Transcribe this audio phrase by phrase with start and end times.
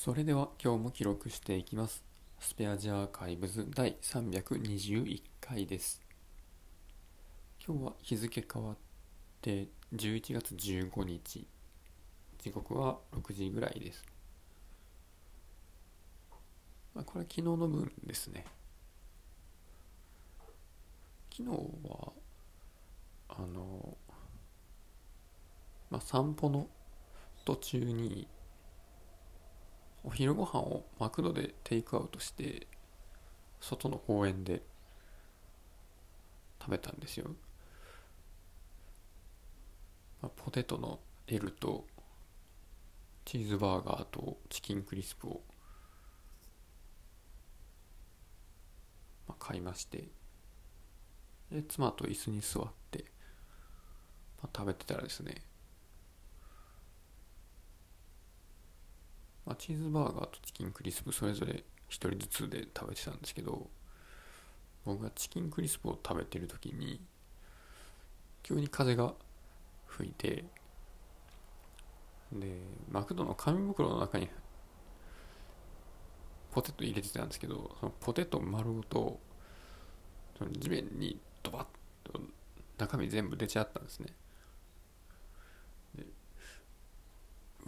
[0.00, 2.04] それでは今日も記録していきます。
[2.38, 6.00] スペアジアーカイブズ第321回です。
[7.66, 8.76] 今日は日付変わっ
[9.42, 11.48] て11月15日。
[12.38, 14.04] 時刻は6時ぐらいです。
[16.94, 18.44] まあ、これは昨日の分ですね。
[21.36, 21.48] 昨日
[21.88, 22.12] は、
[23.30, 23.96] あの、
[25.90, 26.68] まあ、散歩の
[27.44, 28.28] 途中に、
[30.08, 32.66] お昼ご飯をマクドでテイクアウトして
[33.60, 34.62] 外の公園で
[36.62, 37.26] 食べたんですよ、
[40.22, 41.84] まあ、ポテトの L と
[43.26, 45.42] チーズバーガーとチキンクリスプを、
[49.28, 50.08] まあ、買いまして。
[51.52, 53.04] で妻と椅子に座って、
[54.42, 55.42] まあ、食べてたらですね
[59.48, 63.66] まあ、チーズバーガーとチキンクリスプそれぞれ1人ずつで食べてたんですけど
[64.84, 67.00] 僕がチキンクリスプを食べてる時に
[68.42, 69.14] 急に風が
[69.86, 70.44] 吹いて
[72.30, 74.28] でマクドの紙袋の中に
[76.50, 79.18] ポテト入れてたんですけどそのポテト丸ごと
[80.58, 81.66] 地面にドバッ
[82.04, 82.20] と
[82.76, 84.08] 中身全部出ちゃったんですね。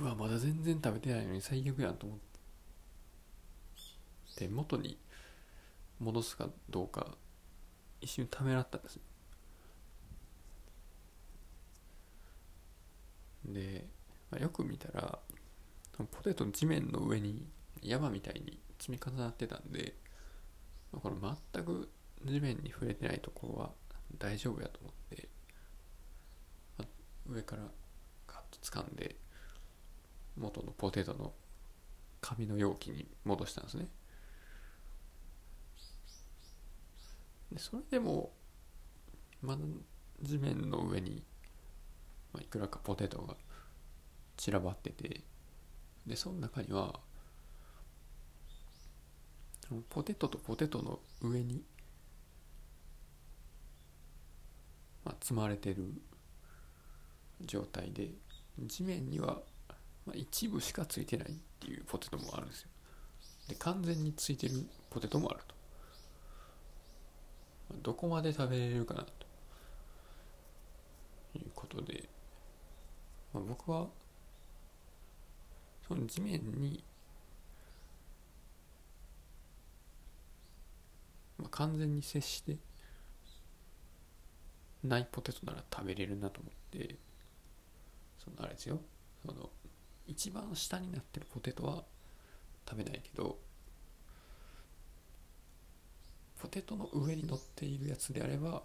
[0.00, 2.38] うわまだ全然食べてないのに最悪やんと思って。
[4.46, 4.96] 元に
[5.98, 7.08] 戻すかどうか
[8.00, 9.00] 一瞬ためらったんです
[13.46, 13.84] で、
[14.30, 15.18] まあ、よく見たら
[15.96, 17.48] ポテト地面の上に
[17.82, 19.94] 山みたいに積み重なってたんで、
[20.92, 21.90] この全く
[22.24, 23.70] 地面に触れてないところは
[24.16, 25.28] 大丈夫やと思って、
[26.78, 26.88] まあ、
[27.32, 27.62] 上から
[28.28, 29.16] ガッと掴んで
[30.38, 31.32] 元のポテトの
[32.20, 33.88] 紙の容器に戻したんですね。
[37.52, 38.32] でそれでも
[39.42, 39.62] まだ
[40.22, 41.22] 地面の上に、
[42.32, 43.34] まあ、いくらかポテトが
[44.36, 45.22] 散らばってて
[46.06, 47.00] でその中には
[49.90, 51.62] ポテトとポテトの上に、
[55.04, 55.92] まあ、積まれてる
[57.42, 58.08] 状態で
[58.66, 59.40] 地面には
[60.08, 62.68] まあ、一部しかついてないっていうポテトもあるんですよ。
[63.48, 65.54] で完全についてるポテトもあると、
[67.82, 69.28] どこまで食べれるかなと。
[71.34, 72.08] いうことで、
[73.34, 73.86] まあ、僕は
[75.86, 76.82] その地面に、
[81.36, 82.56] まあ、完全に接して
[84.82, 86.96] ないポテトなら食べれるなと思って
[88.24, 88.80] そのあれですよ。
[89.26, 89.50] その
[90.08, 91.84] 一番下になってるポテトは
[92.68, 93.38] 食べないけど
[96.40, 98.62] ポテトの上に乗っているやつであれば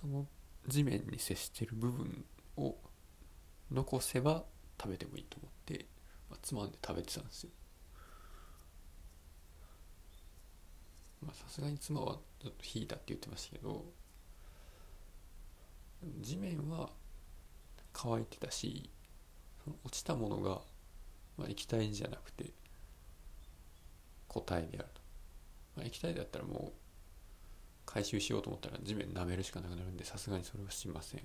[0.00, 0.26] その
[0.66, 2.24] 地面に接してる部分
[2.56, 2.76] を
[3.72, 4.44] 残せば
[4.80, 5.86] 食べてもいいと思って、
[6.30, 7.50] まあ、つまんで食べてたんですよ。
[11.20, 13.84] まあさすがに妻はちょっと引いたって言ってましたけど
[16.02, 16.90] 地面は
[17.92, 18.90] 乾いてたし
[19.64, 20.60] その落ちたものが、
[21.36, 22.52] まあ、液体じゃなくて
[24.28, 25.00] 固体であると、
[25.76, 26.78] まあ、液体だったらもう
[27.86, 31.20] 回収しようと思ったら地面舐めるしかなくなるんでさすがにそれはしません。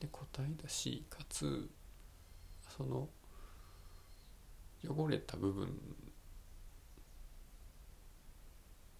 [0.00, 1.68] で固体だしかつ
[2.76, 3.08] その
[4.82, 5.68] 汚れた部分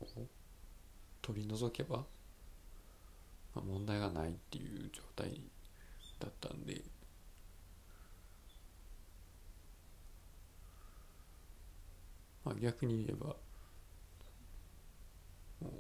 [0.01, 0.07] を
[1.21, 2.05] 取り除けば
[3.55, 5.41] まあ、問題がないっていう状態
[6.19, 6.83] だったんで。
[12.45, 13.37] まあ逆に言えば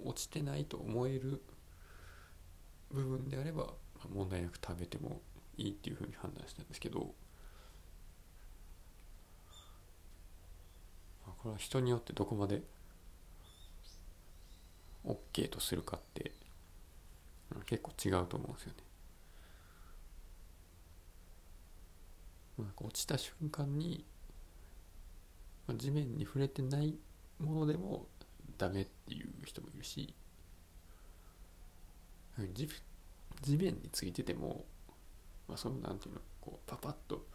[0.04, 1.42] 落ちてないと思える
[2.90, 3.74] 部分であれば、
[4.14, 5.20] 問題なく食べても
[5.56, 7.15] いいっていうふうに判断したんですけど、
[11.27, 12.62] まあ、これは人によってどこまで
[15.04, 16.32] OK とするかって
[17.66, 18.84] 結構違うと思うんですよね。
[22.59, 24.04] まあ、落ちた瞬間に、
[25.66, 26.95] まあ、地面に触れてない
[27.41, 28.06] ものでも
[28.59, 30.15] ダメっていう人もいるし
[32.54, 32.68] 地
[33.42, 34.65] 地面についてても、
[35.48, 37.27] まあ、そのなんていうのこうパパッと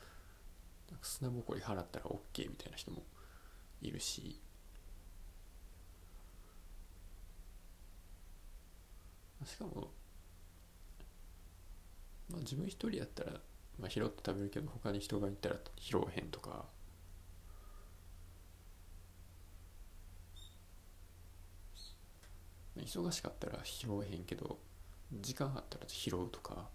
[1.02, 3.04] 砂ぼこり払ったら OK みたいな人も
[3.82, 4.40] いるし
[9.46, 9.90] しかも
[12.30, 13.32] まあ自分一人やったら、
[13.80, 16.66] まあ、拾って食べるけど他に人がいたら拾わへんとか。
[22.78, 24.58] 忙しかったら拾えへんけど
[25.12, 26.70] 時間あったら拾うとか、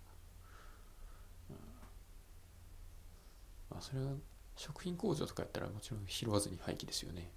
[3.71, 4.13] まあ、それは
[4.57, 7.31] 食品工場とかやったらもちろん拾わずに廃棄ですよね。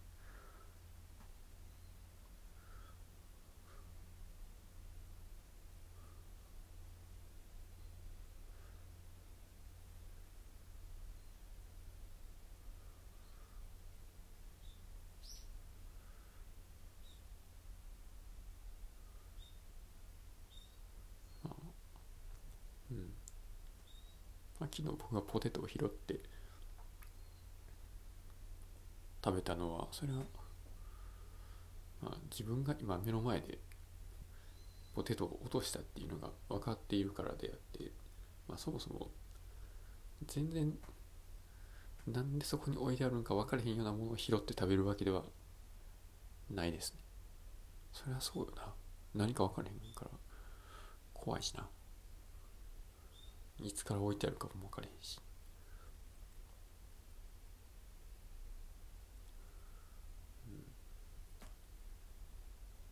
[24.65, 26.19] 昨日僕がポテトを拾って
[29.24, 30.19] 食べたのはそれは、
[32.01, 33.59] まあ、自分が今目の前で
[34.95, 37.92] ポテトを落としたっていうのが分かっているからであって、
[38.48, 39.12] まあ、そもそも
[40.25, 40.74] 全然
[42.07, 45.24] なんでそこに置いてあるのか分からへんようなものを拾って食べるわけでは
[46.50, 47.00] ないですね。
[47.92, 48.74] それはそうよな。
[49.13, 50.12] 何か分からへんから
[51.13, 51.68] 怖いしな。
[53.62, 55.19] いつから置いてあるかも分からへんし。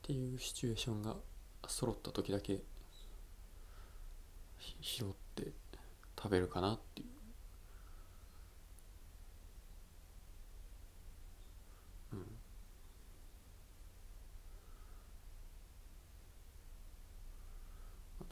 [0.04, 1.16] っていうシチュエーションが
[1.68, 2.62] 揃った時だけ
[4.82, 5.52] 拾って
[6.18, 7.08] 食べるかなっていう。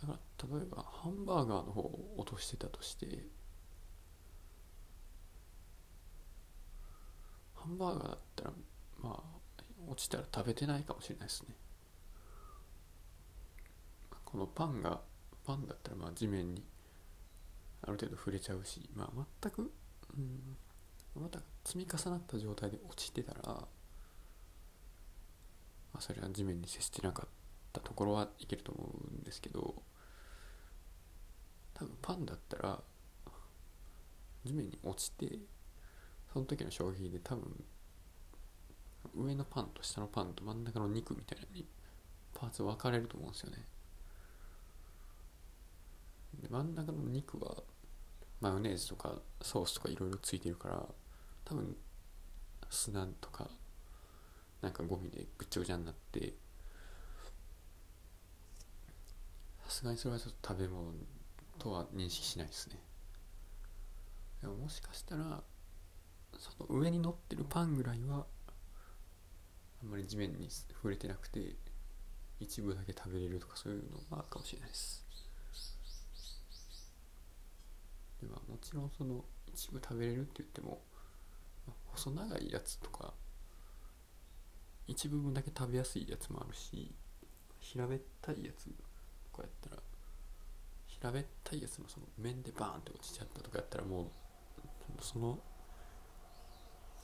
[0.02, 3.28] だから例えばハンバーガーの方を落としてたとして
[7.56, 8.52] ハンバーガーだったら
[9.02, 11.56] まあ落ちたら食べてないかもしれないですね。
[14.24, 15.02] このパンが
[15.46, 16.64] パンだったらまあ地面に
[17.82, 19.74] ある程度触れちゃうしまあ全く
[20.18, 20.58] うん
[21.22, 23.68] また積み重なった状態で落ちてたら、ま
[25.96, 27.30] あ、それは地面に接してなかっ
[27.74, 29.84] たところはいけると思うんですけど
[31.84, 32.80] 多分パンだったら
[34.46, 35.38] 地面に落ちて
[36.32, 37.64] その時の衝撃で多分
[39.16, 41.66] 上のパンと下のパンと真ん中の肉みたいなに
[42.34, 43.58] パーツ分かれると思うんですよね。
[46.42, 47.64] で真ん中の肉は
[48.40, 50.86] マヨネーズとかソースとかいろいろついてるから
[51.46, 51.76] 多分
[52.70, 53.50] 砂とか
[54.62, 56.34] なんかゴミでぐちゃぐちゃになって
[59.66, 60.92] さすがにそれはちょっと食べ物
[61.60, 62.80] とは認識しないですね。
[64.42, 65.44] でももしかしたら
[66.38, 68.26] その上に乗ってるパンぐらいは
[69.82, 71.56] あんまり地面に触れてなくて
[72.40, 75.06] 一部だけ食べれるとかそういうのがあるかもしれないです。
[78.22, 79.24] ではもちろんその
[79.54, 80.82] 一部食べれるって言っても
[81.88, 83.14] 細長いやつとか
[84.88, 86.94] 一部分だけ食べやすいやつもあるし
[87.60, 88.70] 平べったいやつ
[91.04, 94.06] 平べったいやつのその面でバーンって落ちちゃったとかやったらもう
[95.02, 95.38] その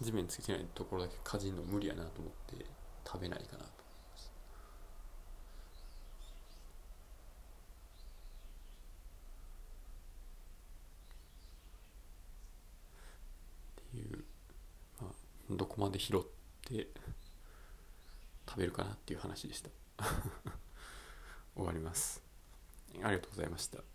[0.02, 2.66] 地面ついてないところだけかじんの無理やなと思って
[3.06, 3.66] 食べないかなと思い
[4.14, 4.32] ます
[13.82, 14.24] っていう
[15.02, 15.12] まあ
[15.50, 16.22] どこまで拾っ
[16.66, 16.88] て
[18.48, 19.70] 食べるかなっていう話でした。
[21.56, 22.24] 終わります。
[23.04, 23.80] ありがとうございました。